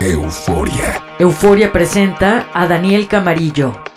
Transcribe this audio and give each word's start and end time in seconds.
Euforia. 0.00 1.02
Euforia 1.18 1.72
presenta 1.72 2.46
a 2.54 2.66
Daniel 2.66 3.08
Camarillo. 3.08 3.87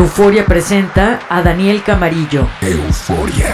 Euforia 0.00 0.44
presenta 0.44 1.20
a 1.28 1.42
Daniel 1.42 1.82
Camarillo. 1.82 2.48
Euforia. 2.62 3.49